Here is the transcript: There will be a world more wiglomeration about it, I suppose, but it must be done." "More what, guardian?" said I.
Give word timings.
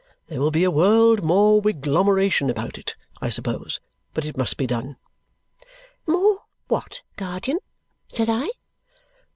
There 0.29 0.39
will 0.41 0.49
be 0.49 0.63
a 0.63 0.71
world 0.71 1.23
more 1.23 1.61
wiglomeration 1.61 2.49
about 2.49 2.79
it, 2.79 2.95
I 3.21 3.29
suppose, 3.29 3.79
but 4.15 4.25
it 4.25 4.35
must 4.35 4.57
be 4.57 4.65
done." 4.65 4.97
"More 6.07 6.39
what, 6.69 7.03
guardian?" 7.17 7.59
said 8.07 8.27
I. 8.27 8.49